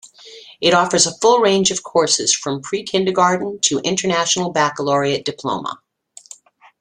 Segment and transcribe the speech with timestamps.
[0.59, 5.79] It offers a full range of courses from pre-kindergarten to International Baccalaureate Diploma.